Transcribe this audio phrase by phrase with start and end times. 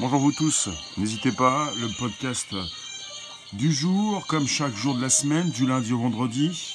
[0.00, 2.54] Bonjour vous tous, n'hésitez pas, le podcast
[3.52, 6.74] du jour, comme chaque jour de la semaine, du lundi au vendredi,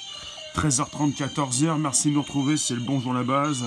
[0.54, 3.66] 13h30, 14h, merci de nous retrouver, c'est le bonjour la base.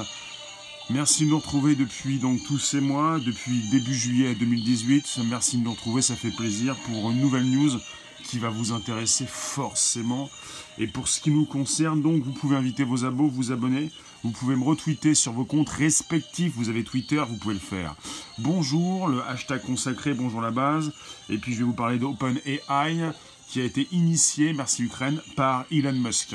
[0.91, 5.23] Merci de nous retrouver depuis donc tous ces mois, depuis début juillet 2018.
[5.29, 7.81] Merci de nous retrouver, ça fait plaisir pour une nouvelle news
[8.23, 10.31] qui va vous intéresser forcément.
[10.79, 13.91] Et pour ce qui nous concerne, donc, vous pouvez inviter vos abos, vous abonner.
[14.25, 16.53] Vous pouvez me retweeter sur vos comptes respectifs.
[16.57, 17.95] Vous avez Twitter, vous pouvez le faire.
[18.39, 20.93] Bonjour, le hashtag consacré, bonjour la base.
[21.31, 23.13] Et puis je vais vous parler d'OpenAI
[23.49, 26.35] qui a été initié, merci Ukraine, par Elon Musk,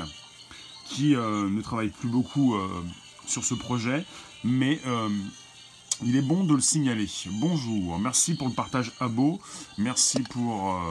[0.85, 2.67] qui euh, ne travaille plus beaucoup euh,
[3.27, 4.03] sur ce projet,
[4.43, 5.09] mais euh,
[6.03, 7.09] il est bon de le signaler.
[7.33, 9.39] Bonjour, merci pour le partage abo,
[9.77, 10.81] merci pour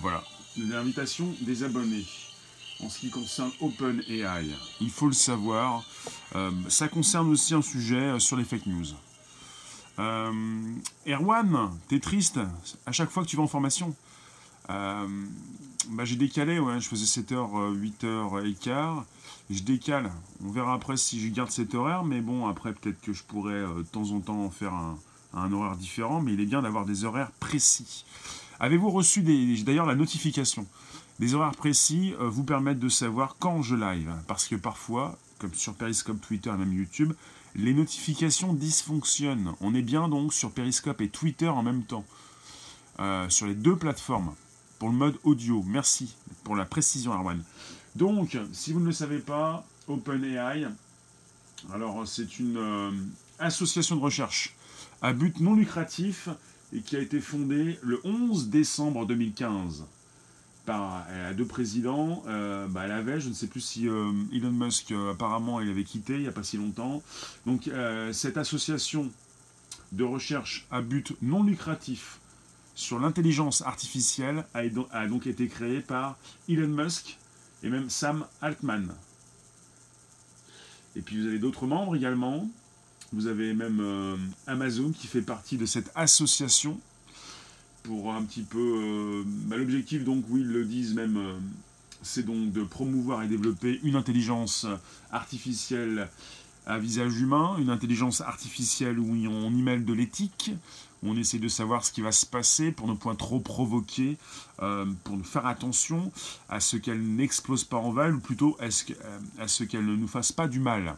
[0.00, 0.24] voilà
[0.56, 2.06] l'invitation des abonnés
[2.80, 4.46] en ce qui concerne OpenAI.
[4.80, 5.84] Il faut le savoir.
[6.34, 8.86] Euh, ça concerne aussi un sujet euh, sur les fake news.
[9.98, 10.74] Euh,
[11.06, 12.38] Erwan, t'es triste
[12.86, 13.94] à chaque fois que tu vas en formation.
[14.68, 19.04] bah, j'ai décalé, ouais, je faisais 7h, 8h et quart.
[19.50, 20.12] Je décale.
[20.44, 23.62] On verra après si je garde cet horaire, mais bon, après peut-être que je pourrais
[23.62, 24.98] de temps en temps faire un,
[25.34, 28.04] un horaire différent, mais il est bien d'avoir des horaires précis.
[28.60, 30.66] Avez-vous reçu d'ailleurs la notification?
[31.18, 34.12] Des horaires précis euh, vous permettent de savoir quand je live.
[34.26, 37.12] Parce que parfois, comme sur Periscope, Twitter et même YouTube,
[37.54, 39.52] les notifications dysfonctionnent.
[39.60, 42.04] On est bien donc sur Periscope et Twitter en même temps.
[43.00, 44.34] Euh, sur les deux plateformes.
[44.78, 45.64] Pour le mode audio.
[45.66, 47.42] Merci pour la précision, Arwan.
[47.96, 50.68] Donc, si vous ne le savez pas, OpenAI,
[51.72, 52.90] alors c'est une euh,
[53.40, 54.54] association de recherche
[55.02, 56.28] à but non lucratif
[56.72, 59.84] et qui a été fondée le 11 décembre 2015
[60.68, 62.22] par euh, deux présidents.
[62.26, 65.82] Euh, bah, elle avait, je ne sais plus si euh, Elon Musk apparemment il avait
[65.82, 67.02] quitté il n'y a pas si longtemps.
[67.46, 67.70] Donc
[68.12, 69.10] cette association
[69.92, 72.18] de recherche à but non lucratif
[72.74, 76.18] sur l'intelligence artificielle a, donc été créée par
[76.50, 77.16] Elon Musk
[77.62, 78.94] et même Sam Altman.
[80.96, 82.46] Et puis vous avez d'autres membres également.
[83.14, 83.82] Vous avez même
[84.46, 86.78] Amazon qui fait partie de cette association
[87.82, 88.58] pour un petit peu.
[88.58, 91.38] Euh, l'objectif, donc, oui, ils le disent même, euh,
[92.02, 94.66] c'est donc de promouvoir et développer une intelligence
[95.10, 96.08] artificielle
[96.66, 100.52] à visage humain, une intelligence artificielle où on y mêle de l'éthique,
[101.02, 104.16] on essaie de savoir ce qui va se passer pour ne point trop provoquer,
[104.62, 106.12] euh, pour faire attention
[106.48, 110.32] à ce qu'elle n'explose pas en val, ou plutôt à ce, qu'elle ne nous fasse
[110.32, 110.96] pas du mal.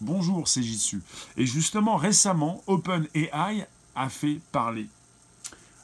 [0.00, 1.02] Bonjour, c'est Jissu.
[1.36, 4.88] Et justement, récemment, OpenAI a fait parler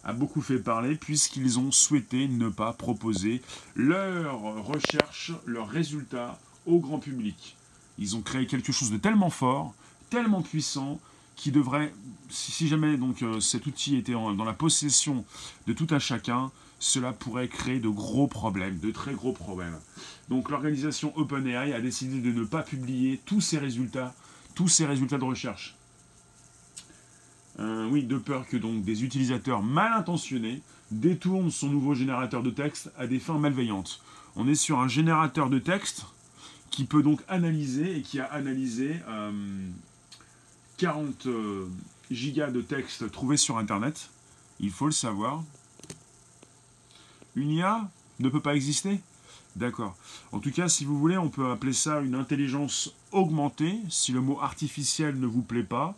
[0.04, 3.42] a beaucoup fait parler puisqu'ils ont souhaité ne pas proposer
[3.76, 7.56] leurs recherches, leurs résultats au grand public.
[7.98, 9.74] Ils ont créé quelque chose de tellement fort,
[10.10, 10.98] tellement puissant,
[11.36, 11.92] qui devrait,
[12.28, 15.24] si jamais donc euh, cet outil était dans la possession
[15.66, 19.78] de tout un chacun, cela pourrait créer de gros problèmes, de très gros problèmes.
[20.28, 24.14] Donc l'organisation OpenAI a décidé de ne pas publier tous ces résultats,
[24.54, 25.76] tous ces résultats de recherche.
[27.60, 32.50] Euh, oui, de peur que donc des utilisateurs mal intentionnés détournent son nouveau générateur de
[32.50, 34.00] texte à des fins malveillantes.
[34.36, 36.06] On est sur un générateur de texte
[36.70, 38.96] qui peut donc analyser et qui a analysé
[40.78, 41.68] 40 euh, euh,
[42.10, 44.10] gigas de texte trouvés sur Internet.
[44.58, 45.42] Il faut le savoir.
[47.36, 47.90] Une IA
[48.20, 49.00] ne peut pas exister?
[49.56, 49.94] D'accord.
[50.32, 54.22] En tout cas, si vous voulez, on peut appeler ça une intelligence augmentée, si le
[54.22, 55.94] mot artificiel ne vous plaît pas.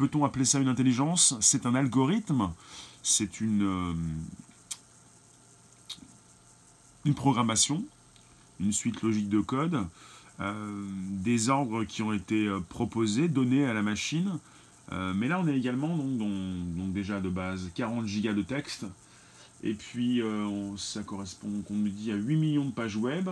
[0.00, 1.36] Peut-on appeler ça une intelligence?
[1.42, 2.48] C'est un algorithme,
[3.02, 3.92] c'est une, euh,
[7.04, 7.84] une programmation,
[8.60, 9.86] une suite logique de code,
[10.40, 10.86] euh,
[11.22, 14.38] des ordres qui ont été euh, proposés, donnés à la machine.
[14.90, 18.86] mais là, on est également donc, déjà de base 40 gigas de texte.
[19.62, 20.22] Et puis,
[20.78, 23.28] ça correspond, qu'on nous dit, à 8 millions de pages web.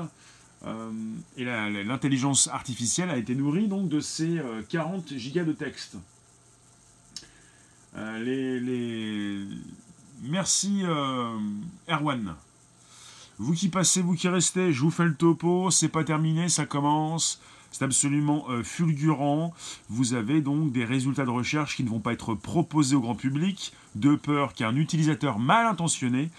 [1.38, 4.38] et l'intelligence artificielle a été nourrie donc de ces
[4.68, 5.96] 40 gigas de texte.
[7.98, 9.44] Euh,
[10.22, 11.38] Merci euh,
[11.88, 12.34] Erwan.
[13.38, 16.66] Vous qui passez, vous qui restez, je vous fais le topo, c'est pas terminé, ça
[16.66, 17.40] commence.
[17.70, 19.54] C'est absolument euh, fulgurant.
[19.88, 23.14] Vous avez donc des résultats de recherche qui ne vont pas être proposés au grand
[23.14, 26.30] public, de peur qu'un utilisateur mal intentionné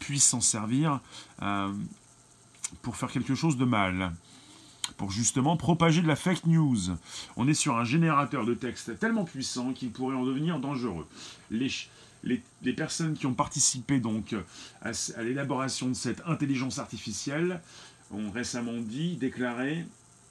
[0.00, 1.00] puisse s'en servir
[2.82, 4.12] pour faire quelque chose de mal
[4.96, 6.78] pour justement propager de la fake news.
[7.36, 11.06] On est sur un générateur de texte tellement puissant qu'il pourrait en devenir dangereux.
[11.50, 11.70] Les,
[12.22, 14.34] les, personnes qui ont participé donc
[14.82, 14.92] à,
[15.22, 17.60] l'élaboration de cette intelligence artificielle
[18.10, 19.86] ont récemment dit, déclaré,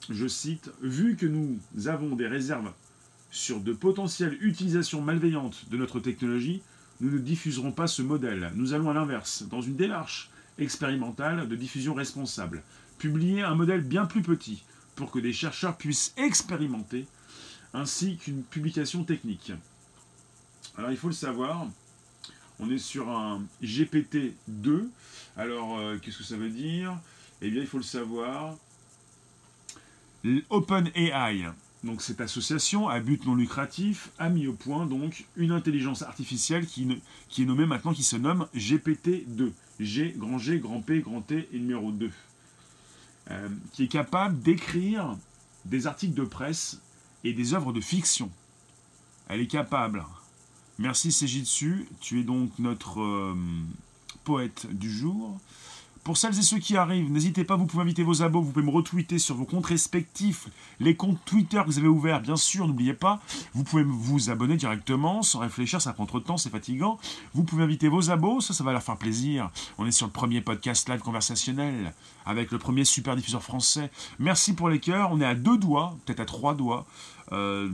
[0.08, 2.72] je cite, vu que nous avons des réserves
[3.30, 6.62] sur de potentielles utilisations malveillantes de notre technologie,
[7.00, 8.50] nous ne diffuserons pas ce modèle.
[8.54, 12.62] Nous allons à l'inverse, dans une démarche expérimentale de diffusion responsable,
[13.00, 14.62] publier un modèle bien plus petit
[14.94, 17.06] pour que des chercheurs puissent expérimenter,
[17.72, 19.52] ainsi qu'une publication technique.
[20.76, 21.66] Alors il faut le savoir,
[22.58, 24.86] on est sur un GPT-2.
[25.36, 26.96] Alors euh, qu'est-ce que ça veut dire?
[27.40, 28.56] Eh bien il faut le savoir.
[30.50, 31.46] OpenAI,
[31.82, 36.66] donc cette association à but non lucratif, a mis au point donc une intelligence artificielle
[36.66, 37.00] qui,
[37.30, 39.52] qui est nommée maintenant, qui se nomme GPT-2.
[39.80, 42.10] G, grand G, grand P, grand T et numéro 2.
[43.30, 45.16] Euh, qui est capable d'écrire
[45.64, 46.80] des articles de presse
[47.22, 48.30] et des œuvres de fiction.
[49.28, 50.04] Elle est capable.
[50.78, 53.36] Merci Sejitsu, tu es donc notre euh,
[54.24, 55.38] poète du jour.
[56.02, 58.64] Pour celles et ceux qui arrivent, n'hésitez pas, vous pouvez inviter vos abos, vous pouvez
[58.64, 60.48] me retweeter sur vos comptes respectifs,
[60.80, 63.20] les comptes Twitter que vous avez ouverts, bien sûr, n'oubliez pas.
[63.52, 66.98] Vous pouvez vous abonner directement, sans réfléchir, ça prend trop de temps, c'est fatigant.
[67.34, 69.50] Vous pouvez inviter vos abos, ça, ça va leur faire plaisir.
[69.76, 71.92] On est sur le premier podcast live conversationnel,
[72.24, 73.90] avec le premier super diffuseur français.
[74.18, 76.86] Merci pour les cœurs, on est à deux doigts, peut-être à trois doigts.
[77.32, 77.70] Euh,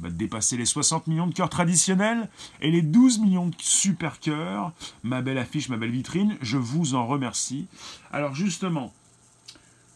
[0.00, 2.28] va dépasser les 60 millions de cœurs traditionnels
[2.60, 4.72] et les 12 millions de super cœurs.
[5.02, 7.66] Ma belle affiche, ma belle vitrine, je vous en remercie.
[8.12, 8.92] Alors justement,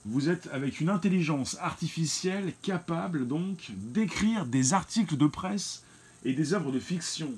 [0.05, 5.83] vous êtes avec une intelligence artificielle capable donc d'écrire des articles de presse
[6.25, 7.33] et des œuvres de fiction.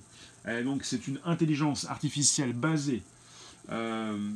[0.64, 3.02] donc c'est une intelligence artificielle basée
[3.70, 4.30] euh,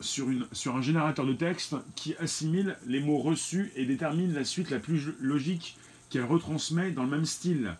[0.00, 4.44] sur, une, sur un générateur de texte qui assimile les mots reçus et détermine la
[4.44, 5.76] suite la plus logique
[6.08, 7.76] qu'elle retransmet dans le même style.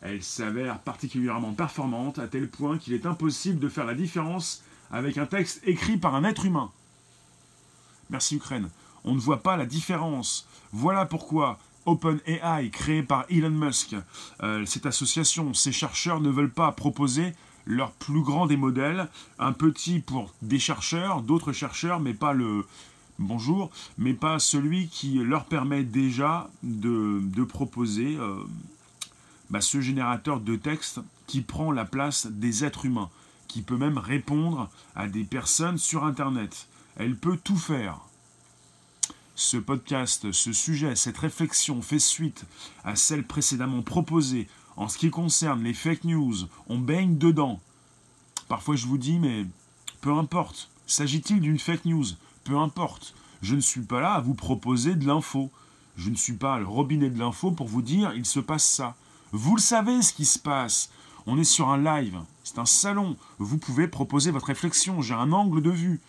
[0.00, 5.18] Elle s'avère particulièrement performante à tel point qu'il est impossible de faire la différence avec
[5.18, 6.70] un texte écrit par un être humain.
[8.10, 8.68] Merci Ukraine.
[9.04, 10.46] On ne voit pas la différence.
[10.72, 13.94] Voilà pourquoi OpenAI, créé par Elon Musk,
[14.42, 17.32] euh, cette association, ces chercheurs ne veulent pas proposer
[17.66, 19.08] leur plus grand des modèles,
[19.38, 22.64] un petit pour des chercheurs, d'autres chercheurs, mais pas le
[23.18, 28.36] bonjour, mais pas celui qui leur permet déjà de, proposer euh,
[29.50, 33.10] bah, ce générateur de texte qui prend la place des êtres humains,
[33.48, 36.68] qui peut même répondre à des personnes sur Internet.
[36.96, 38.00] Elle peut tout faire.
[39.34, 42.46] Ce podcast, ce sujet, cette réflexion fait suite
[42.84, 46.34] à celle précédemment proposée en ce qui concerne les fake news,
[46.68, 47.60] on baigne dedans.
[48.48, 49.46] Parfois je vous dis, mais
[50.00, 50.68] peu importe.
[50.86, 52.06] S'agit-il d'une fake news?
[52.44, 53.14] Peu importe.
[53.42, 55.50] Je ne suis pas là à vous proposer de l'info.
[55.96, 58.94] Je ne suis pas le robinet de l'info pour vous dire, il se passe ça.
[59.32, 60.90] Vous le savez ce qui se passe.
[61.26, 62.20] On est sur un live.
[62.44, 63.16] C'est un salon.
[63.38, 65.02] Vous pouvez proposer votre réflexion.
[65.02, 66.00] J'ai un angle de vue.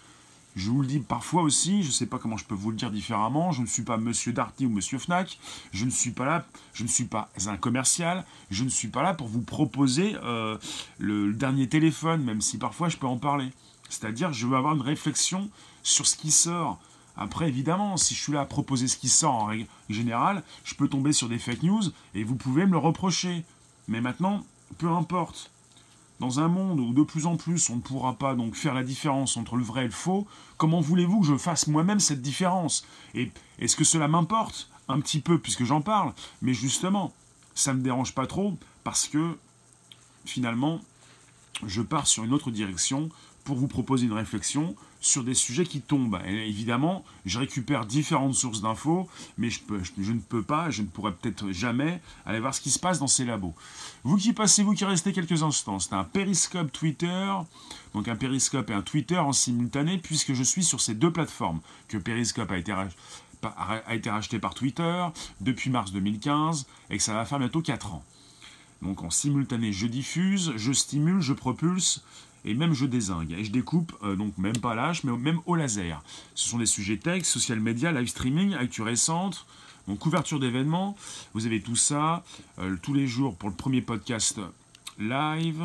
[0.58, 2.78] Je vous le dis parfois aussi, je ne sais pas comment je peux vous le
[2.78, 5.38] dire différemment, je ne suis pas Monsieur Darty ou Monsieur Fnac,
[5.72, 9.04] je ne suis pas là, je ne suis pas un commercial, je ne suis pas
[9.04, 10.58] là pour vous proposer euh,
[10.98, 13.52] le, dernier téléphone, même si parfois je peux en parler.
[13.88, 15.48] C'est-à-dire, je veux avoir une réflexion
[15.84, 16.80] sur ce qui sort.
[17.16, 20.74] Après, évidemment, si je suis là à proposer ce qui sort en règle générale, je
[20.74, 21.84] peux tomber sur des fake news
[22.16, 23.46] et vous pouvez me le reprocher.
[23.88, 24.44] Mais maintenant,
[24.80, 25.52] peu importe.
[26.20, 28.84] Dans un monde où de plus en plus on ne pourra pas donc faire la
[28.84, 30.28] différence entre le vrai et le faux,
[30.58, 32.86] comment voulez-vous que je fasse moi-même cette différence?
[33.14, 34.70] Et est-ce que cela m'importe?
[34.90, 37.14] Un petit peu puisque j'en parle, mais justement,
[37.54, 39.38] ça ne me dérange pas trop parce que
[40.26, 40.80] finalement,
[41.66, 43.10] je pars sur une autre direction
[43.48, 46.20] pour vous proposer une réflexion sur des sujets qui tombent.
[46.28, 49.62] Et évidemment, je récupère différentes sources d'infos, mais je,
[50.12, 53.08] ne peux pas, je ne pourrais peut-être jamais aller voir ce qui se passe dans
[53.08, 53.56] ces labos.
[54.04, 57.32] Vous qui passez, vous qui restez quelques instants, c'est un périscope Twitter,
[57.94, 61.62] donc un périscope et un Twitter en simultané, puisque je suis sur ces deux plateformes,
[61.88, 65.06] que Periscope a été, a été racheté par Twitter
[65.40, 68.04] depuis mars 2015, et que ça va faire bientôt 4 ans.
[68.82, 72.04] Donc en simultané, je diffuse, je stimule, je propulse,
[72.46, 73.34] et même je désingue.
[73.34, 76.02] Et je découpe, euh, donc même pas l'âge, mais même au laser.
[76.36, 79.46] Ce sont des sujets texte, social media, live streaming, actu récente,
[79.88, 80.96] donc couverture d'événements.
[81.34, 82.24] Vous avez tout ça
[82.60, 84.40] euh, tous les jours pour le premier podcast
[85.00, 85.64] live,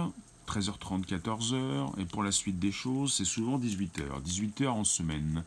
[0.48, 2.00] 13h30, 14h.
[2.00, 4.22] Et pour la suite des choses, c'est souvent 18h.
[4.24, 5.44] 18h en semaine.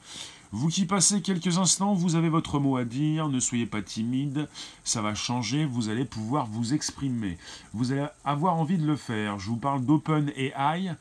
[0.51, 4.47] Vous qui passez quelques instants, vous avez votre mot à dire, ne soyez pas timide,
[4.83, 7.37] ça va changer, vous allez pouvoir vous exprimer.
[7.73, 9.39] Vous allez avoir envie de le faire.
[9.39, 10.91] Je vous parle d'Open AI,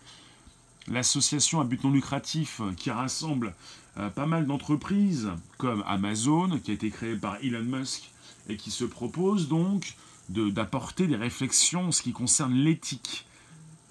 [0.89, 3.55] l'association à but non lucratif qui rassemble
[3.99, 8.11] euh, pas mal d'entreprises comme Amazon, qui a été créée par Elon Musk
[8.49, 9.95] et qui se propose donc
[10.29, 13.27] d'apporter des réflexions en ce qui concerne l'éthique.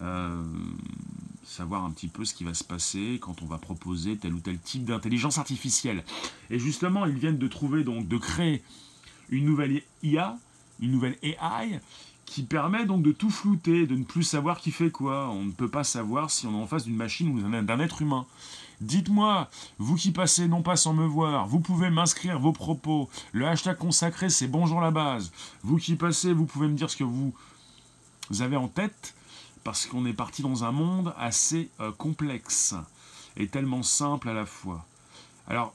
[0.01, 0.43] Euh,
[1.53, 4.39] savoir un petit peu ce qui va se passer quand on va proposer tel ou
[4.39, 6.03] tel type d'intelligence artificielle.
[6.49, 8.63] Et justement, ils viennent de trouver, donc, de créer
[9.29, 10.37] une nouvelle IA,
[10.79, 11.79] une nouvelle AI,
[12.25, 15.29] qui permet donc de tout flouter, de ne plus savoir qui fait quoi.
[15.29, 18.01] On ne peut pas savoir si on est en face d'une machine ou d'un être
[18.01, 18.25] humain.
[18.81, 23.09] Dites-moi, vous qui passez non pas sans me voir, vous pouvez m'inscrire vos propos.
[23.31, 25.31] Le hashtag consacré, c'est bonjour la base.
[25.61, 27.31] Vous qui passez, vous pouvez me dire ce que vous
[28.39, 29.13] avez en tête,
[29.63, 32.75] parce qu'on est parti dans un monde assez euh, complexe
[33.37, 34.85] et tellement simple à la fois.
[35.47, 35.73] Alors,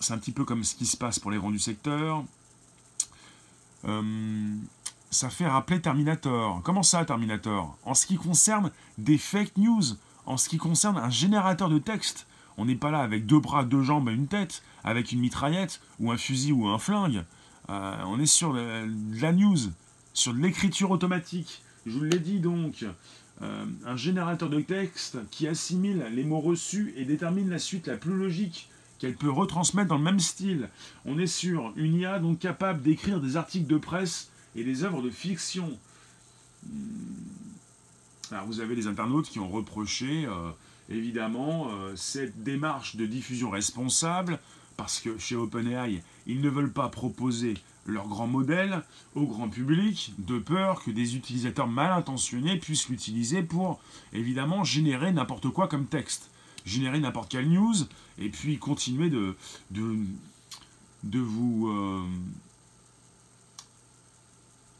[0.00, 2.24] c'est un petit peu comme ce qui se passe pour les grands du secteur.
[3.86, 4.54] Euh,
[5.10, 6.60] ça fait rappeler Terminator.
[6.62, 7.76] Comment ça, Terminator?
[7.84, 9.82] En ce qui concerne des fake news,
[10.26, 12.26] en ce qui concerne un générateur de texte,
[12.58, 15.80] on n'est pas là avec deux bras, deux jambes et une tête, avec une mitraillette
[16.00, 17.24] ou un fusil ou un flingue.
[17.68, 19.58] Euh, on est sur de la news,
[20.12, 21.62] sur de l'écriture automatique.
[21.86, 22.84] Je vous l'ai dit donc,
[23.42, 27.96] euh, un générateur de texte qui assimile les mots reçus et détermine la suite la
[27.96, 30.68] plus logique qu'elle peut retransmettre dans le même style.
[31.04, 35.00] On est sur une IA donc capable d'écrire des articles de presse et des œuvres
[35.00, 35.78] de fiction.
[36.66, 36.72] Hmm.
[38.32, 40.50] Alors vous avez les internautes qui ont reproché euh,
[40.88, 44.40] évidemment euh, cette démarche de diffusion responsable
[44.76, 47.54] parce que chez OpenAI, ils ne veulent pas proposer
[47.86, 48.82] leur grand modèle
[49.14, 53.80] au grand public de peur que des utilisateurs mal intentionnés puissent l'utiliser pour
[54.12, 56.30] évidemment générer n'importe quoi comme texte,
[56.64, 57.74] générer n'importe quelle news
[58.18, 59.36] et puis continuer de,
[59.70, 62.04] de, vous euh,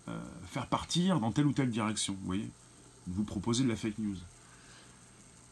[0.08, 2.48] euh, faire partir dans telle ou telle direction, vous voyez
[3.06, 4.16] Vous proposer de la fake news.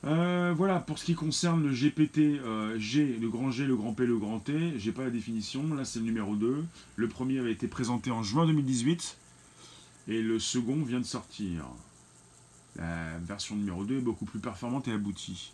[0.07, 2.41] Euh, voilà, pour ce qui concerne le GPT,
[2.79, 5.85] G, le grand G, le grand P, le grand T, j'ai pas la définition, là
[5.85, 6.65] c'est le numéro 2.
[6.97, 9.17] Le premier avait été présenté en juin 2018,
[10.09, 11.65] et le second vient de sortir.
[12.77, 15.53] La version numéro 2 est beaucoup plus performante et aboutie.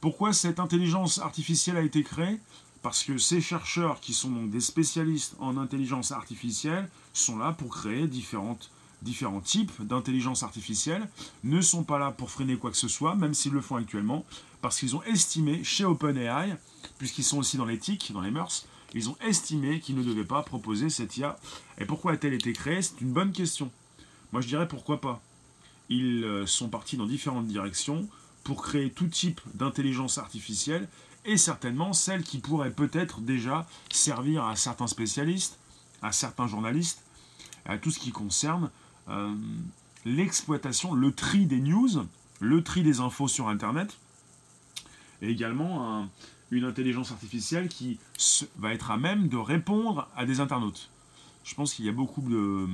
[0.00, 2.40] Pourquoi cette intelligence artificielle a été créée?
[2.82, 7.74] Parce que ces chercheurs, qui sont donc des spécialistes en intelligence artificielle, sont là pour
[7.74, 8.70] créer différentes,
[9.04, 11.08] différents types d'intelligence artificielle,
[11.44, 14.24] ne sont pas là pour freiner quoi que ce soit, même s'ils le font actuellement,
[14.60, 16.56] parce qu'ils ont estimé chez OpenAI,
[16.98, 20.42] puisqu'ils sont aussi dans l'éthique, dans les mœurs, ils ont estimé qu'ils ne devaient pas
[20.42, 21.36] proposer cette IA.
[21.78, 22.80] Et pourquoi a-t-elle été créée?
[22.80, 23.70] C'est une bonne question.
[24.32, 25.20] Moi je dirais pourquoi pas.
[25.88, 28.08] Ils euh, sont partis dans différentes directions
[28.42, 30.88] pour créer tout type d'intelligence artificielle
[31.24, 35.58] et certainement celle qui pourrait peut-être déjà servir à certains spécialistes,
[36.02, 37.02] à certains journalistes,
[37.64, 38.70] à tout ce qui concerne
[40.04, 42.06] l'exploitation, le tri des news,
[42.40, 43.96] le tri des infos sur Internet,
[45.22, 46.08] et également
[46.50, 47.98] une intelligence artificielle qui
[48.56, 50.90] va être à même de répondre à des internautes.
[51.44, 52.68] Je pense qu'il y a beaucoup de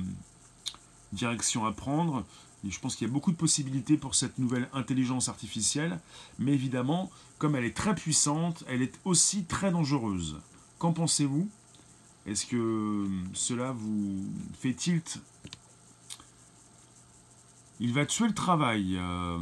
[1.13, 2.25] directions à prendre
[2.69, 5.99] je pense qu'il y a beaucoup de possibilités pour cette nouvelle intelligence artificielle,
[6.37, 7.09] mais évidemment,
[7.39, 10.39] comme elle est très puissante, elle est aussi très dangereuse.
[10.77, 11.49] Qu'en pensez-vous?
[12.27, 14.23] Est-ce que cela vous
[14.59, 15.19] fait tilt
[17.83, 18.95] Il va tuer le travail.
[18.95, 19.39] Euh,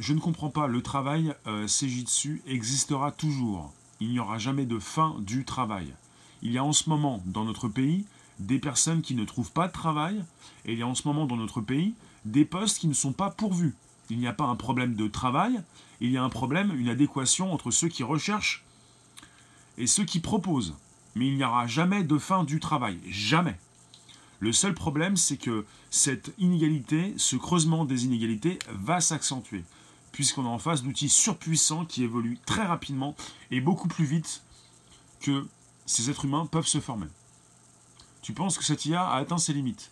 [0.00, 0.66] je ne comprends pas.
[0.66, 3.72] Le travail, euh, dessus, existera toujours.
[4.00, 5.94] Il n'y aura jamais de fin du travail.
[6.42, 8.06] Il y a en ce moment dans notre pays
[8.40, 10.24] des personnes qui ne trouvent pas de travail,
[10.64, 13.12] et il y a en ce moment dans notre pays des postes qui ne sont
[13.12, 13.76] pas pourvus.
[14.08, 15.60] Il n'y a pas un problème de travail,
[16.00, 18.64] il y a un problème, une adéquation entre ceux qui recherchent
[19.78, 20.74] et ceux qui proposent.
[21.14, 23.58] Mais il n'y aura jamais de fin du travail, jamais.
[24.40, 29.64] Le seul problème, c'est que cette inégalité, ce creusement des inégalités va s'accentuer,
[30.12, 33.14] puisqu'on est en face d'outils surpuissants qui évoluent très rapidement
[33.50, 34.42] et beaucoup plus vite
[35.20, 35.46] que
[35.84, 37.06] ces êtres humains peuvent se former.
[38.22, 39.90] Tu penses que cette IA a atteint ses limites?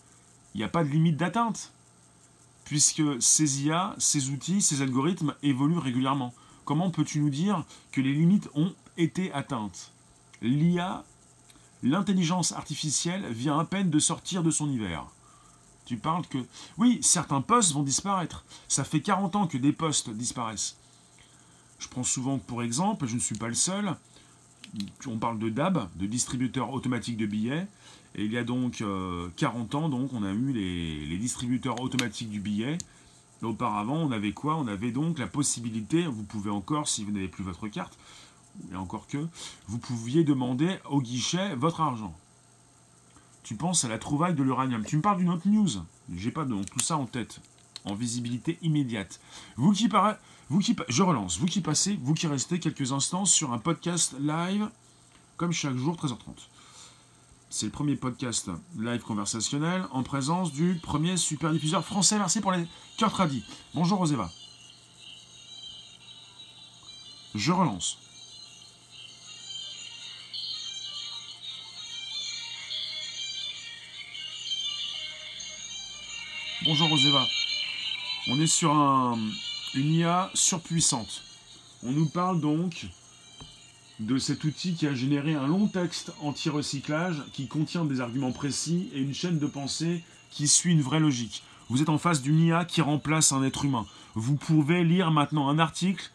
[0.55, 1.73] Il n'y a pas de limite d'atteinte
[2.65, 6.35] puisque ces IA, ces outils, ces algorithmes évoluent régulièrement.
[6.67, 9.93] Comment peux-tu nous dire que les limites ont été atteintes?
[10.43, 11.05] L'IA,
[11.83, 15.07] l'intelligence artificielle, vient à peine de sortir de son hiver.
[15.85, 16.39] Tu parles que...
[16.77, 18.45] Oui, certains postes vont disparaître.
[18.69, 20.77] Ça fait 40 ans que des postes disparaissent.
[21.79, 23.97] Je prends souvent pour exemple, je ne suis pas le seul,
[25.07, 27.67] on parle de DAB, de distributeur automatique de billets.
[28.15, 28.83] Et il y a donc
[29.37, 32.79] 40 euh, ans, donc, on a eu les, distributeurs automatiques du billet.
[33.43, 34.57] auparavant, on avait quoi?
[34.57, 37.99] On avait donc la possibilité, vous pouvez encore, si vous n'avez plus votre carte,
[38.73, 39.27] et encore que,
[39.67, 42.15] vous pouviez demander au guichet votre argent.
[43.43, 44.85] Tu penses à la trouvaille de l'uranium.
[44.85, 45.71] Tu me parles d'une autre news.
[46.15, 47.41] J'ai pas donc tout ça en tête,
[47.85, 49.21] en visibilité immédiate.
[49.57, 50.17] Vous qui parlez,
[50.51, 51.39] vous qui, je relance.
[51.39, 54.69] Vous qui passez, vous qui restez quelques instants sur un podcast live,
[55.37, 56.49] comme chaque jour, 13h30.
[57.51, 62.19] C'est le premier podcast live conversationnel en présence du premier super diffuseur français.
[62.19, 62.67] Merci pour les
[62.99, 63.45] cœurs tradis.
[63.75, 64.31] Bonjour Roseva.
[67.35, 67.99] Je relance.
[76.69, 77.27] Bonjour Roseva.
[78.29, 79.17] On est sur un,
[79.75, 81.23] une IA surpuissante.
[81.83, 82.89] On nous parle donc
[84.01, 88.91] de cet outil qui a généré un long texte anti-recyclage qui contient des arguments précis
[88.93, 91.43] et une chaîne de pensée qui suit une vraie logique.
[91.71, 93.87] Vous êtes en face d'une IA qui remplace un être humain.
[94.15, 96.11] Vous pouvez lire maintenant un article,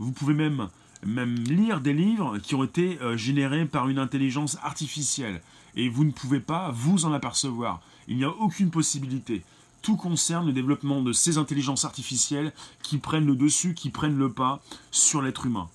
[0.00, 0.68] vous pouvez même,
[1.04, 5.42] lire des livres qui ont été euh, générés par une intelligence artificielle.
[5.76, 7.80] Et vous ne pouvez pas vous en apercevoir.
[8.08, 9.44] Il n'y a aucune possibilité.
[9.82, 12.52] Tout concerne le développement de ces intelligences artificielles
[12.82, 15.68] qui prennent le dessus, qui prennent le pas sur l'être humain.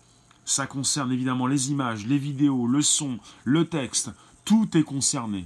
[0.45, 4.11] Ça concerne évidemment les images, les vidéos, le son, le texte.
[4.43, 5.45] Tout est concerné.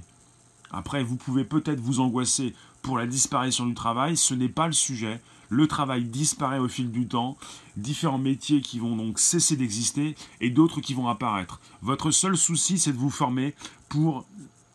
[0.72, 4.16] Après, vous pouvez peut-être vous angoisser pour la disparition du travail.
[4.16, 5.20] Ce n'est pas le sujet.
[5.48, 7.36] Le travail disparaît au fil du temps.
[7.76, 11.60] Différents métiers qui vont donc cesser d'exister et d'autres qui vont apparaître.
[11.82, 13.54] Votre seul souci, c'est de vous former
[13.88, 14.26] pour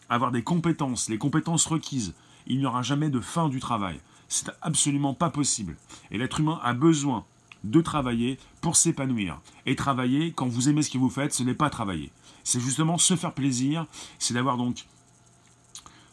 [0.08, 2.14] avoir des compétences, les compétences requises.
[2.52, 3.98] Il n'y aura jamais de fin du travail.
[4.28, 5.78] C'est absolument pas possible.
[6.12, 7.24] Et l'être humain a besoin
[7.64, 9.40] de travailler pour s'épanouir.
[9.66, 12.12] Et travailler, quand vous aimez ce que vous faites, ce n'est pas travailler.
[12.44, 13.86] C'est justement se faire plaisir,
[14.20, 14.86] c'est d'avoir donc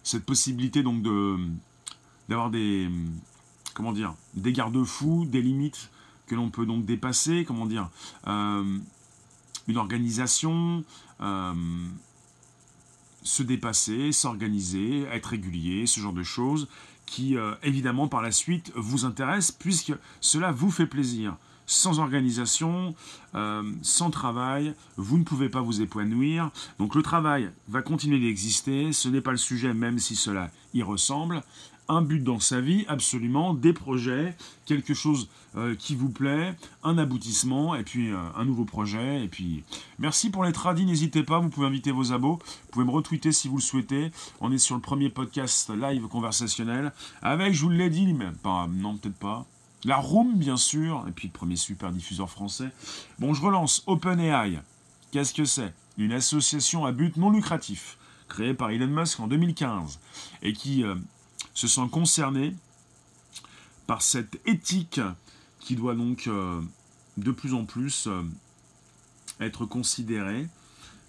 [0.04, 1.38] cette possibilité donc de
[2.28, 2.88] d'avoir des
[3.75, 5.90] comment dire des garde-fous, des limites
[6.28, 7.90] que l'on peut donc dépasser, comment dire
[8.28, 8.78] euh,
[9.66, 10.85] une organisation,
[11.21, 11.52] euh,
[13.28, 16.66] se dépasser, s'organiser, être régulier, ce genre de choses
[17.04, 21.37] qui euh, évidemment par la suite vous intéresse puisque cela vous fait plaisir.
[21.66, 22.94] Sans organisation,
[23.35, 26.50] euh, sans travail, vous ne pouvez pas vous épanouir.
[26.78, 30.82] Donc le travail va continuer d'exister, ce n'est pas le sujet même si cela y
[30.82, 31.42] ressemble
[31.88, 36.54] un but dans sa vie, absolument, des projets, quelque chose euh, qui vous plaît,
[36.85, 39.25] un aboutissement, et puis euh, un nouveau projet.
[39.25, 39.64] Et puis,
[39.99, 43.33] merci pour les tradis, n'hésitez pas, vous pouvez inviter vos abos, vous pouvez me retweeter
[43.33, 44.11] si vous le souhaitez.
[44.40, 48.68] On est sur le premier podcast live conversationnel, avec, je vous l'ai dit, mais pas,
[48.70, 49.46] non, peut-être pas.
[49.85, 52.70] La Room, bien sûr, et puis le premier super diffuseur français.
[53.18, 54.61] Bon, je relance OpenAI.
[55.12, 55.72] Qu'est-ce que c'est?
[55.96, 57.96] Une association à but non lucratif,
[58.29, 60.01] créée par Elon Musk en 2015,
[60.42, 60.94] et qui euh,
[61.59, 62.55] se sent concernés
[63.88, 65.01] par cette éthique
[65.59, 66.61] qui doit donc euh,
[67.16, 68.23] de plus en plus euh,
[69.40, 70.47] être considérée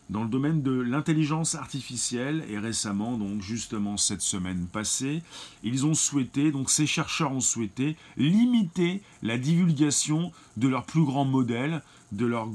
[0.10, 2.44] dans le domaine de l'intelligence artificielle.
[2.50, 5.22] Et récemment donc justement cette semaine passée
[5.62, 11.26] ils ont souhaité donc ces chercheurs ont souhaité limiter la divulgation de leur plus grand
[11.26, 12.50] modèle de leur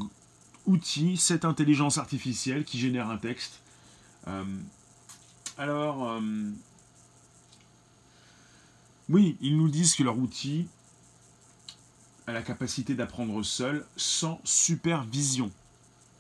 [0.67, 3.61] outil cette intelligence artificielle qui génère un texte.
[4.27, 4.43] Euh,
[5.59, 6.19] alors
[9.09, 10.67] oui, ils nous disent que leur outil
[12.27, 15.51] a la capacité d'apprendre seul sans supervision.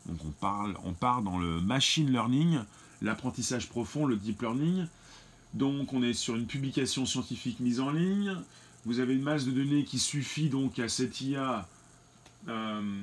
[0.06, 2.58] Donc on parle, on part dans le machine learning,
[3.00, 4.86] l'apprentissage profond, le deep learning.
[5.54, 8.36] Donc on est sur une publication scientifique mise en ligne.
[8.84, 11.66] Vous avez une masse de données qui suffit donc à cette IA
[12.48, 13.02] euh,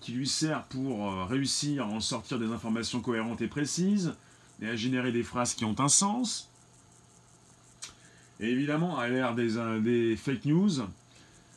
[0.00, 4.14] qui lui sert pour euh, réussir à en sortir des informations cohérentes et précises
[4.62, 6.49] et à générer des phrases qui ont un sens.
[8.40, 10.70] Et évidemment, à l'ère des, euh, des fake news,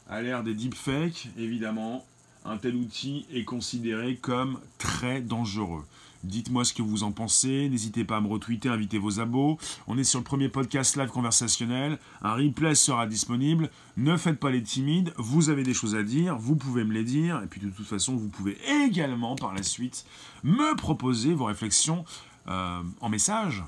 [0.10, 2.06] à l'ère des deepfakes, évidemment,
[2.44, 5.86] un tel outil est considéré comme très dangereux.
[6.26, 9.58] Dites-moi ce que vous en pensez, n'hésitez pas à me retweeter, invitez vos abos.
[9.88, 13.70] On est sur le premier podcast live conversationnel, un replay sera disponible.
[13.96, 17.04] Ne faites pas les timides, vous avez des choses à dire, vous pouvez me les
[17.04, 20.06] dire, et puis de toute façon, vous pouvez également par la suite
[20.44, 22.04] me proposer vos réflexions
[22.48, 23.64] euh, en message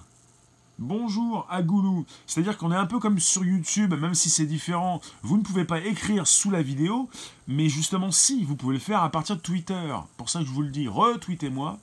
[0.78, 2.06] Bonjour Agoulou.
[2.28, 5.00] C'est-à-dire qu'on est un peu comme sur YouTube, même si c'est différent.
[5.22, 7.10] Vous ne pouvez pas écrire sous la vidéo,
[7.48, 9.96] mais justement si, vous pouvez le faire à partir de Twitter.
[10.18, 11.80] Pour ça que je vous le dis, retweetez-moi,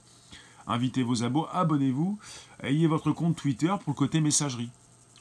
[0.67, 2.19] invitez vos abos, abonnez-vous,
[2.63, 4.69] ayez votre compte Twitter pour le côté messagerie.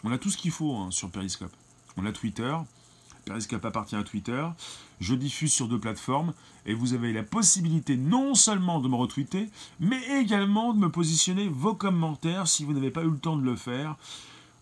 [0.04, 1.56] On a tout ce qu'il faut hein, sur Periscope.
[1.96, 2.54] On a Twitter,
[3.26, 4.46] Periscope appartient à Twitter.
[5.00, 6.34] Je diffuse sur deux plateformes
[6.66, 11.48] et vous avez la possibilité non seulement de me retweeter, mais également de me positionner
[11.48, 13.96] vos commentaires si vous n'avez pas eu le temps de le faire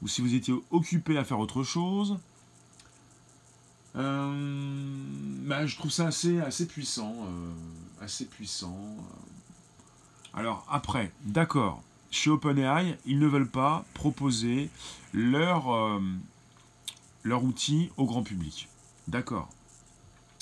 [0.02, 2.18] ou si vous étiez occupé à faire autre chose.
[3.96, 5.04] Euh,
[5.46, 7.16] bah, je trouve ça assez, assez puissant.
[7.20, 8.78] Euh, assez puissant.
[10.34, 14.70] Alors après, d'accord, chez OpenAI, ils ne veulent pas proposer
[15.14, 16.00] leur, euh,
[17.24, 18.70] leur outil au grand public.
[19.08, 19.50] D'accord.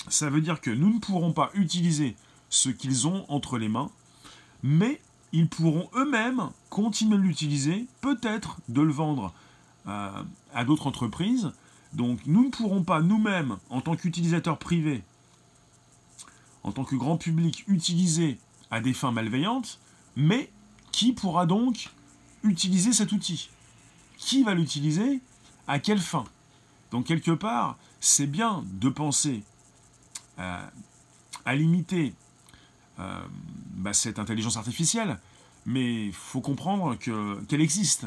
[0.08, 2.16] Ça veut dire que nous ne pourrons pas utiliser
[2.50, 3.90] ce qu'ils ont entre les mains,
[4.62, 5.00] mais
[5.32, 9.34] ils pourront eux-mêmes continuer de l'utiliser, peut-être de le vendre
[9.86, 10.22] euh,
[10.54, 11.52] à d'autres entreprises.
[11.92, 15.02] Donc nous ne pourrons pas nous-mêmes, en tant qu'utilisateurs privés,
[16.62, 18.38] en tant que grand public, utiliser
[18.70, 19.78] à des fins malveillantes,
[20.16, 20.50] mais
[20.92, 21.90] qui pourra donc
[22.42, 23.50] utiliser cet outil?
[24.16, 25.20] Qui va l'utiliser?
[25.66, 26.24] À quelle fin?
[26.90, 29.42] Donc quelque part, c'est bien de penser
[30.36, 32.14] à limiter
[32.96, 35.18] bah, cette intelligence artificielle,
[35.66, 38.06] mais il faut comprendre qu'elle existe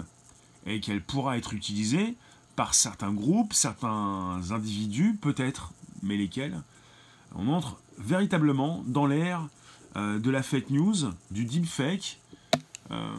[0.66, 2.16] et qu'elle pourra être utilisée
[2.56, 6.62] par certains groupes, certains individus, peut-être, mais lesquels.
[7.36, 9.48] On entre véritablement dans l'ère
[9.96, 10.96] euh, de la fake news,
[11.32, 12.20] du deepfake.
[12.92, 13.16] Euh,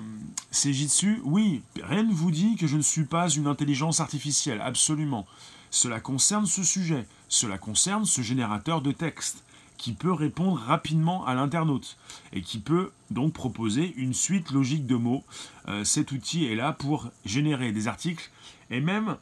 [0.51, 4.61] c'est Jitsu, oui, rien ne vous dit que je ne suis pas une intelligence artificielle,
[4.61, 5.27] absolument.
[5.71, 9.43] Cela concerne ce sujet, cela concerne ce générateur de texte
[9.79, 11.97] qui peut répondre rapidement à l'internaute
[12.33, 15.25] et qui peut donc proposer une suite logique de mots.
[15.67, 18.31] Euh, cet outil est là pour générer des articles
[18.71, 19.17] et même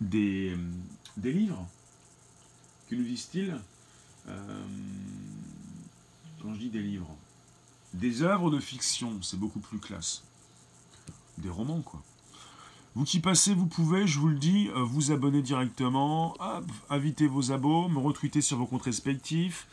[0.00, 0.56] des,
[1.18, 1.68] des livres.
[2.88, 3.54] Que nous disent-ils
[4.28, 4.64] euh,
[6.42, 7.14] Quand je dis des livres,
[7.94, 10.24] des œuvres de fiction, c'est beaucoup plus classe.
[11.38, 12.02] Des romans, quoi.
[12.94, 16.36] Vous qui passez, vous pouvez, je vous le dis, euh, vous abonner directement,
[16.90, 19.66] inviter vos abos, me retweeter sur vos comptes respectifs.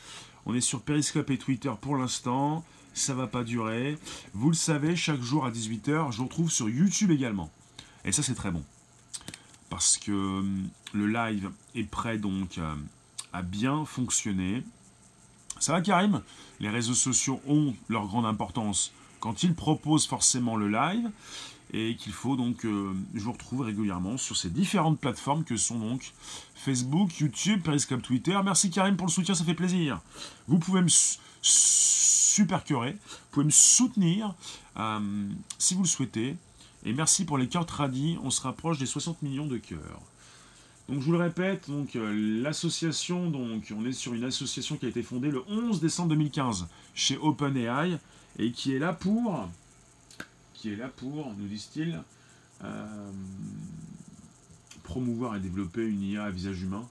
[0.46, 2.64] On est sur Periscope et Twitter pour l'instant.
[2.94, 3.98] Ça va pas durer.
[4.34, 7.50] Vous le savez, chaque jour à 18h, je vous retrouve sur YouTube également.
[8.06, 8.64] Et ça, c'est très bon.
[9.70, 12.74] Parce que hum, le live est prêt donc euh,
[13.34, 14.64] à bien fonctionner.
[15.60, 16.22] Ça va, Karim
[16.60, 21.10] Les réseaux sociaux ont leur grande importance quand ils proposent forcément le live
[21.74, 25.78] et qu'il faut donc, euh, je vous retrouve régulièrement sur ces différentes plateformes que sont
[25.78, 26.13] donc
[26.56, 28.38] Facebook, YouTube, Periscope, Twitter.
[28.43, 30.02] Merci Karim pour le soutien, ça fait plaisir.
[30.48, 30.89] Vous pouvez me
[31.41, 34.34] supercurer, vous pouvez me soutenir
[34.78, 36.36] euh, si vous le souhaitez.
[36.86, 40.02] Et merci pour les cœurs tradis, on se rapproche des 60 millions de cœurs.
[40.89, 44.88] Donc je vous le répète, donc euh, l'association, donc on est sur une association qui
[44.88, 47.99] a été fondée le 11 décembre 2015 chez OpenAI
[48.39, 49.47] et qui est là pour
[50.56, 52.02] qui est là pour, nous disent-ils,
[52.63, 53.12] euh,
[54.82, 56.88] promouvoir et développer une IA à visage humain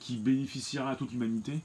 [0.00, 1.60] qui bénéficiera à toute l'humanité.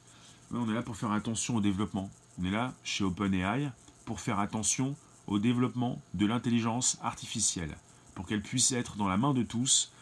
[0.52, 2.10] On est là pour faire attention au développement.
[2.40, 3.70] On est là chez OpenAI
[4.06, 4.96] pour faire attention
[5.28, 7.76] au développement de l'intelligence artificielle,
[8.16, 9.93] pour qu'elle puisse être dans la main de tous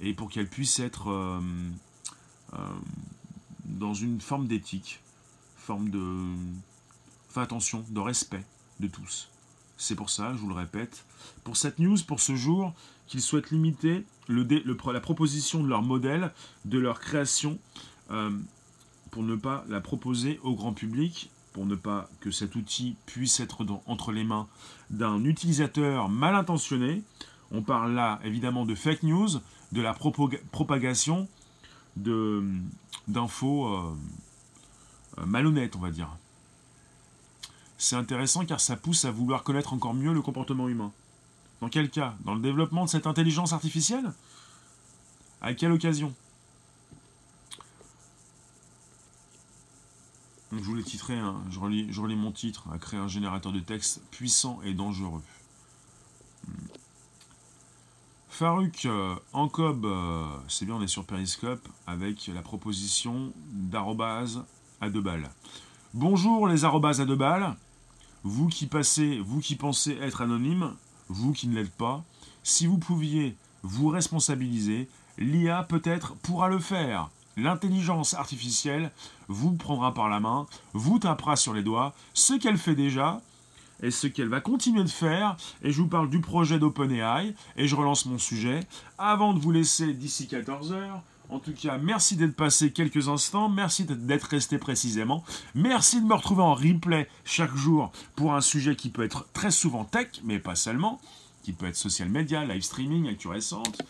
[0.00, 1.40] et pour qu'elle puisse être euh,
[2.54, 2.56] euh,
[3.64, 5.00] dans une forme d'éthique,
[5.56, 6.02] forme de...
[7.30, 8.44] Enfin attention, de respect
[8.80, 9.30] de tous.
[9.76, 11.04] C'est pour ça, je vous le répète,
[11.42, 12.72] pour cette news, pour ce jour,
[13.06, 16.32] qu'ils souhaitent limiter la proposition de leur modèle,
[16.64, 17.58] de leur création,
[18.10, 18.30] euh,
[19.10, 23.40] pour ne pas la proposer au grand public, pour ne pas que cet outil puisse
[23.40, 24.48] être entre les mains
[24.90, 27.02] d'un utilisateur mal intentionné.
[27.50, 29.28] On parle là évidemment de fake news,
[29.74, 31.28] de la propagation
[31.96, 33.96] d'infos euh,
[35.18, 36.08] euh, malhonnêtes, on va dire
[37.76, 40.92] c'est intéressant car ça pousse à vouloir connaître encore mieux le comportement humain.
[41.60, 42.16] Dans quel cas?
[42.24, 44.12] Dans le développement de cette intelligence artificielle?
[45.42, 46.14] À quelle occasion?
[50.52, 51.18] Je vous l'ai titré,
[51.50, 55.22] je, relis, mon titre, à créer un générateur de texte puissant et dangereux.
[58.34, 64.42] Farouk euh, Ancob, euh, c'est bien, on est sur Periscope, avec la proposition d'arrobase
[64.80, 65.30] à deux balles.
[65.92, 67.54] Bonjour les arrobas à deux balles.
[68.24, 70.74] Vous qui passez, vous qui pensez être anonyme,
[71.08, 72.02] vous qui ne l'êtes pas,
[72.42, 77.10] si vous pouviez vous responsabiliser, l'IA peut-être pourra le faire.
[77.36, 78.90] L'intelligence artificielle
[79.28, 83.22] vous prendra par la main, vous tapera sur les doigts, ce qu'elle fait déjà
[83.84, 85.36] et ce qu'elle va continuer de faire.
[85.62, 88.60] Et je vous parle du projet d'OpenAI et je relance mon sujet
[88.98, 93.48] avant de vous laisser d'ici 14 heures en tout cas, merci d'être passé quelques instants,
[93.48, 98.76] merci d'être resté précisément, merci de me retrouver en replay chaque jour pour un sujet
[98.76, 101.00] qui peut être très souvent tech, mais pas seulement,
[101.42, 103.80] qui peut être social media, live streaming, actu récente,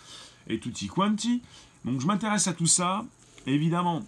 [0.47, 1.43] et tutti quanti.
[1.85, 3.05] Donc je m'intéresse à tout ça.
[3.47, 4.05] Évidemment,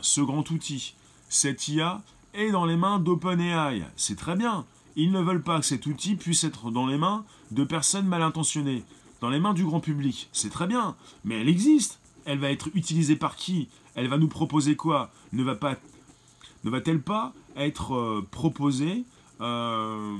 [0.00, 0.96] ce grand outil,
[1.28, 2.02] cette IA,
[2.34, 3.84] est dans les mains d'OpenAI.
[3.96, 4.66] C'est très bien.
[4.96, 8.22] Ils ne veulent pas que cet outil puisse être dans les mains de personnes mal
[8.22, 8.84] intentionnées,
[9.20, 10.28] dans les mains du grand public.
[10.32, 13.68] C'est très bien, mais elle existe elle va être utilisée par qui?
[13.94, 15.10] Elle va nous proposer quoi?
[15.32, 15.76] Ne va pas
[16.62, 19.04] ne va-t-elle pas être euh, proposée
[19.40, 20.16] euh,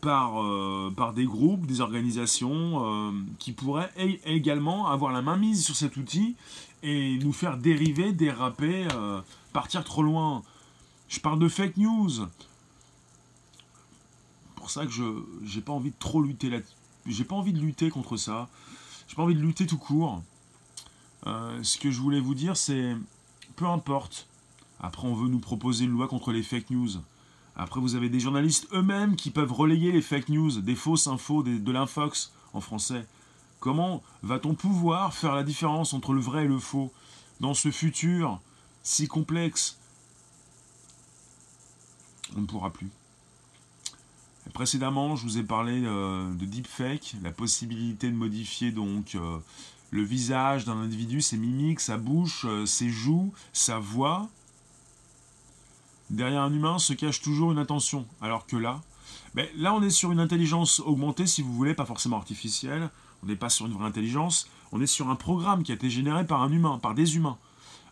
[0.00, 3.92] par, euh, par des groupes, des organisations qui pourraient
[4.24, 6.36] également avoir la main mise sur cet outil
[6.82, 8.88] et nous faire dériver, déraper,
[9.52, 10.42] partir trop loin?
[11.08, 12.26] Je parle de fake news.
[14.62, 15.02] Pour ça que je
[15.44, 16.60] j'ai pas envie de trop lutter là.
[17.06, 18.48] J'ai pas envie de lutter contre ça.
[19.08, 20.22] J'ai pas envie de lutter tout court.
[21.26, 22.94] Euh, ce que je voulais vous dire, c'est
[23.56, 24.28] peu importe.
[24.78, 26.90] Après, on veut nous proposer une loi contre les fake news.
[27.56, 31.42] Après, vous avez des journalistes eux-mêmes qui peuvent relayer les fake news, des fausses infos,
[31.42, 33.04] de l'infox en français.
[33.58, 36.92] Comment va-t-on pouvoir faire la différence entre le vrai et le faux
[37.40, 38.40] dans ce futur
[38.84, 39.76] si complexe?
[42.36, 42.92] On ne pourra plus.
[44.50, 49.38] Précédemment, je vous ai parlé euh, de deepfake, la possibilité de modifier donc euh,
[49.90, 54.28] le visage d'un individu, ses mimiques, sa bouche, euh, ses joues, sa voix.
[56.10, 58.80] Derrière un humain se cache toujours une intention, alors que là,
[59.34, 62.90] ben, là on est sur une intelligence augmentée, si vous voulez, pas forcément artificielle.
[63.22, 65.88] On n'est pas sur une vraie intelligence, on est sur un programme qui a été
[65.88, 67.38] généré par un humain, par des humains.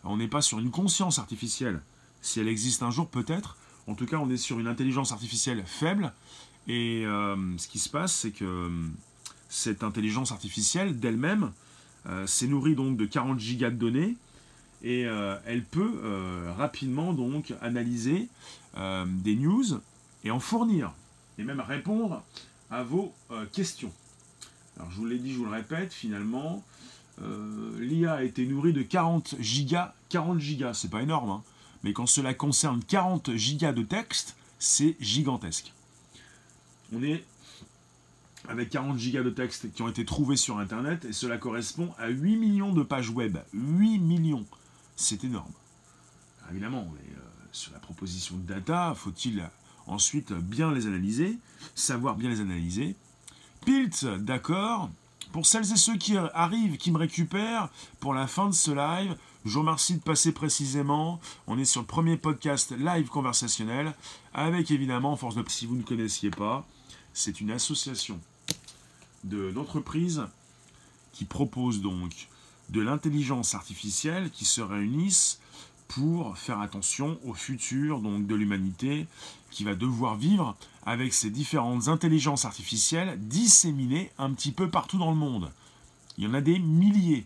[0.03, 1.81] On n'est pas sur une conscience artificielle.
[2.21, 3.55] Si elle existe un jour, peut-être.
[3.87, 6.13] En tout cas, on est sur une intelligence artificielle faible.
[6.67, 8.69] Et euh, ce qui se passe, c'est que euh,
[9.49, 11.51] cette intelligence artificielle d'elle-même
[12.05, 14.15] euh, s'est nourrie donc de 40 gigas de données
[14.83, 15.01] et
[15.45, 16.01] elle peut
[16.57, 18.29] rapidement donc analyser
[18.75, 19.79] des news
[20.23, 20.91] et en fournir
[21.37, 22.23] et même répondre
[22.71, 23.13] à vos
[23.51, 23.91] questions.
[24.77, 26.63] Alors je vous l'ai dit, je vous le répète, finalement,
[27.77, 31.43] l'IA a été nourrie de 40 gigas, 40 gigas, c'est pas énorme, hein,
[31.83, 35.73] mais quand cela concerne 40 gigas de texte, c'est gigantesque.
[36.93, 37.23] On est
[38.47, 42.09] avec 40 gigas de texte qui ont été trouvés sur Internet, et cela correspond à
[42.09, 43.37] 8 millions de pages web.
[43.53, 44.45] 8 millions
[44.95, 45.51] C'est énorme.
[46.49, 49.47] évidemment, on est euh, sur la proposition de data, faut-il
[49.87, 51.37] ensuite bien les analyser,
[51.75, 52.95] savoir bien les analyser?
[53.65, 54.89] Pilt, d'accord.
[55.31, 59.15] Pour celles et ceux qui arrivent, qui me récupèrent, pour la fin de ce live,
[59.43, 61.19] je vous remercie de passer précisément.
[61.47, 63.93] On est sur le premier podcast live conversationnel,
[64.33, 65.43] avec évidemment, force de...
[65.47, 66.67] Si vous ne connaissiez pas,
[67.13, 68.19] c'est une association
[69.23, 70.23] d'entreprises
[71.11, 72.27] qui propose donc
[72.69, 75.39] de l'intelligence artificielle qui se réunissent
[75.87, 79.07] pour faire attention au futur donc de l'humanité
[79.49, 85.11] qui va devoir vivre avec ces différentes intelligences artificielles disséminées un petit peu partout dans
[85.11, 85.51] le monde.
[86.17, 87.25] Il y en a des milliers.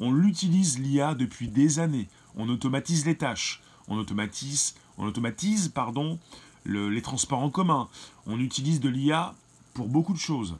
[0.00, 2.08] On l'utilise l'IA depuis des années.
[2.36, 3.60] On automatise les tâches.
[3.88, 6.18] On automatise, on automatise pardon,
[6.66, 7.88] les transports en commun.
[8.26, 9.34] On utilise de l'IA
[9.74, 10.56] pour beaucoup de choses.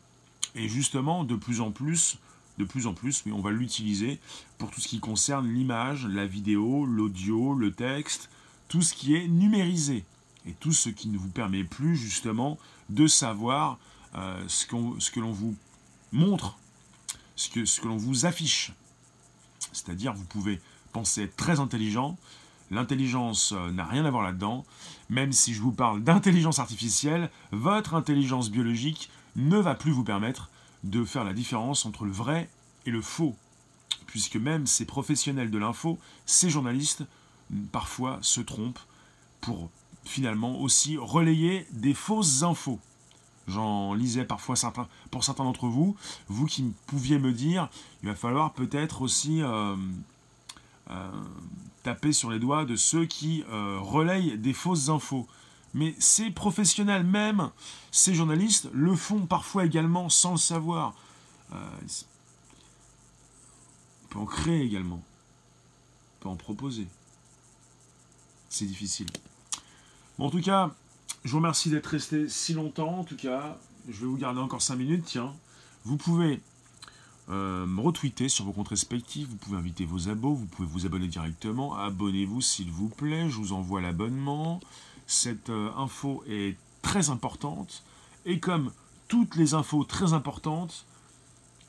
[0.54, 2.18] Et justement, de plus en plus,
[2.58, 4.18] de plus en plus, mais on va l'utiliser
[4.58, 8.30] pour tout ce qui concerne l'image, la vidéo, l'audio, le texte,
[8.68, 10.04] tout ce qui est numérisé.
[10.46, 13.78] Et tout ce qui ne vous permet plus justement de savoir
[14.14, 15.54] euh, ce, que l'on vous
[16.10, 16.58] montre,
[17.36, 18.72] ce que l'on vous affiche.
[19.72, 20.60] C'est-à-dire, vous pouvez
[20.92, 22.16] penser être très intelligent,
[22.70, 24.64] L'intelligence euh, n'a rien à voir là-dedans.
[25.08, 30.50] Même si je vous parle d'intelligence artificielle, votre intelligence biologique ne va plus vous permettre
[30.84, 32.48] de faire la différence entre le vrai
[32.86, 33.36] et le faux.
[34.06, 37.04] Puisque même ces professionnels de l'info, ces journalistes,
[37.72, 38.78] parfois se trompent
[39.40, 39.70] pour
[40.04, 42.80] finalement aussi relayer des fausses infos.
[43.48, 45.96] J'en lisais parfois certains, pour certains d'entre vous,
[46.28, 47.68] vous qui pouviez me dire,
[48.02, 49.74] il va falloir peut-être aussi euh,
[50.90, 51.10] euh,
[51.82, 55.26] taper sur les doigts de ceux qui euh, relayent des fausses infos.
[55.72, 57.50] Mais ces professionnels même,
[57.90, 60.94] ces journalistes, le font parfois également sans le savoir.
[61.50, 61.56] On
[64.10, 65.02] peut en créer également.
[66.16, 66.86] On peut en proposer.
[68.50, 69.06] C'est difficile.
[70.18, 70.74] Bon, en tout cas,
[71.28, 73.00] je vous remercie d'être resté si longtemps.
[73.00, 75.04] En tout cas, je vais vous garder encore 5 minutes.
[75.04, 75.34] Tiens,
[75.84, 76.40] vous pouvez
[77.28, 79.28] euh, me retweeter sur vos comptes respectifs.
[79.28, 81.76] Vous pouvez inviter vos abos, vous pouvez vous abonner directement.
[81.76, 84.60] Abonnez-vous s'il vous plaît, je vous envoie l'abonnement.
[85.06, 87.84] Cette euh, info est très importante.
[88.24, 88.72] Et comme
[89.08, 90.86] toutes les infos très importantes,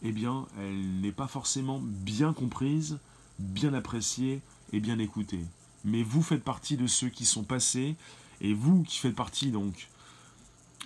[0.04, 2.98] eh bien, elle n'est pas forcément bien comprise,
[3.40, 4.40] bien appréciée
[4.72, 5.44] et bien écoutée.
[5.84, 7.98] Mais vous faites partie de ceux qui sont passés,
[8.42, 9.90] et vous qui faites partie donc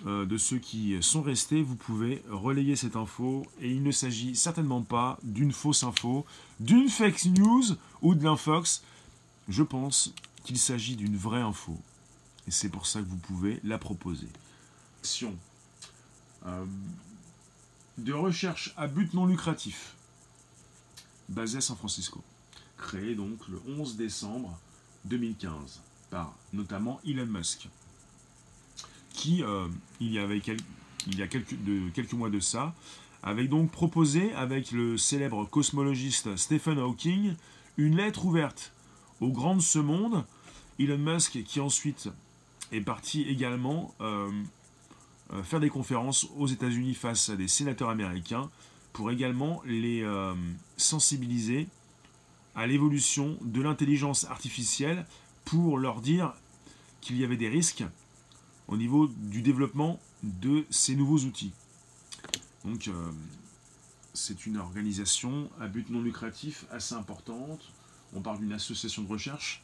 [0.06, 3.46] euh, de ceux qui sont restés, vous pouvez relayer cette info.
[3.60, 6.26] Et il ne s'agit certainement pas d'une fausse info,
[6.60, 7.64] d'une fake news
[8.02, 8.82] ou de l'infox.
[9.48, 10.12] Je pense
[10.44, 11.78] qu'il s'agit d'une vraie info.
[12.46, 14.28] Et c'est pour ça que vous pouvez la proposer.
[15.00, 15.36] Action.
[16.46, 16.66] Euh,
[17.98, 19.94] de recherche à but non lucratif.
[21.28, 22.22] Basée à San Francisco,
[22.76, 24.58] créée donc le 11 décembre
[25.06, 25.80] 2015
[26.52, 27.68] notamment Elon Musk
[29.14, 29.68] qui, euh,
[30.00, 32.74] il, y a quelques, mois de ça,
[33.22, 37.34] avait donc proposé, avec le célèbre cosmologiste Stephen Hawking,
[37.78, 38.72] une lettre ouverte
[39.20, 40.24] au grand de ce monde.
[40.78, 42.10] Elon Musk, qui ensuite
[42.72, 44.30] est parti également euh,
[45.32, 48.50] euh, faire des conférences aux États-Unis face à des sénateurs américains
[48.92, 50.06] pour également les
[50.76, 51.66] sensibiliser
[52.54, 55.04] à l'évolution de l'intelligence artificielle
[55.44, 56.34] pour leur dire
[57.00, 57.84] qu'il y avait des risques
[58.68, 61.52] au niveau du développement de ces nouveaux outils.
[62.64, 63.10] Donc, euh,
[64.14, 67.72] c'est une organisation à but non lucratif assez importante.
[68.14, 69.62] On parle d'une association de recherche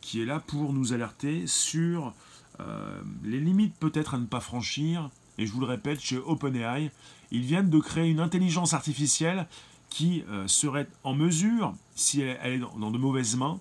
[0.00, 2.14] qui est là pour nous alerter sur
[2.60, 5.10] euh, les limites peut-être à ne pas franchir.
[5.38, 6.90] Et je vous le répète, chez OpenAI,
[7.30, 9.46] ils viennent de créer une intelligence artificielle
[9.88, 13.60] qui euh, serait en mesure, si elle, est dans, de mauvaises mains,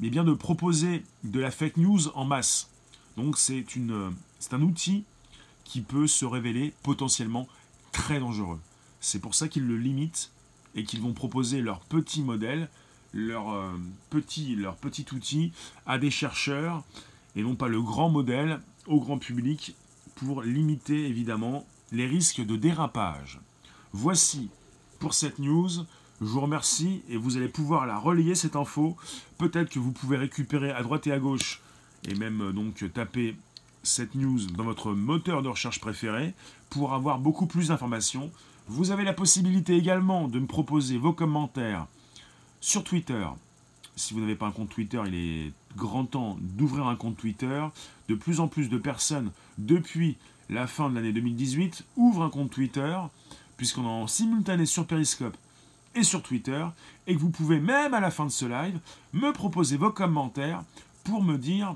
[0.00, 2.70] mais bien de proposer de la fake news en masse.
[3.16, 3.64] Donc c'est
[4.52, 5.04] un outil
[5.64, 7.48] qui peut se révéler potentiellement
[7.92, 8.60] très dangereux.
[9.00, 10.30] C'est pour ça qu'ils le limitent
[10.74, 12.68] et qu'ils vont proposer leur petit modèle,
[13.12, 13.70] leur, euh,
[14.10, 15.52] petit, leur petit outil
[15.86, 16.84] à des chercheurs
[17.34, 19.74] et non pas le grand modèle au grand public
[20.16, 23.40] pour limiter évidemment les risques de dérapage.
[23.92, 24.50] Voici
[24.98, 25.70] pour cette news.
[26.20, 28.96] Je vous remercie et vous allez pouvoir la relayer cette info.
[29.36, 31.60] Peut-être que vous pouvez récupérer à droite et à gauche
[32.08, 33.36] et même euh, donc taper
[33.82, 36.32] cette news dans votre moteur de recherche préféré
[36.70, 38.30] pour avoir beaucoup plus d'informations.
[38.66, 41.86] Vous avez la possibilité également de me proposer vos commentaires
[42.62, 43.26] sur Twitter.
[43.94, 47.62] Si vous n'avez pas un compte Twitter, il est grand temps d'ouvrir un compte Twitter.
[48.08, 50.16] De plus en plus de personnes, depuis
[50.48, 52.98] la fin de l'année 2018, ouvrent un compte Twitter,
[53.56, 55.36] puisqu'on est en simultané sur Periscope
[55.96, 56.64] et sur Twitter,
[57.06, 58.78] et que vous pouvez même à la fin de ce live
[59.12, 60.62] me proposer vos commentaires
[61.04, 61.74] pour me dire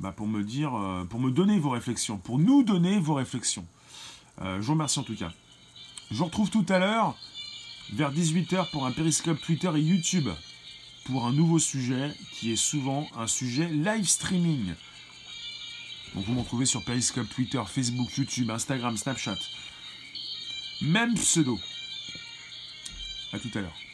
[0.00, 3.66] bah, pour me dire, euh, pour me donner vos réflexions, pour nous donner vos réflexions.
[4.40, 5.30] Euh, je vous remercie en tout cas.
[6.10, 7.16] Je vous retrouve tout à l'heure
[7.92, 10.28] vers 18h pour un périscope Twitter et YouTube
[11.04, 14.72] pour un nouveau sujet qui est souvent un sujet live streaming.
[16.14, 19.38] Donc vous me retrouvez sur Periscope, Twitter, Facebook, YouTube, Instagram, Snapchat.
[20.80, 21.58] Même pseudo.
[23.32, 23.89] A tout à l'heure.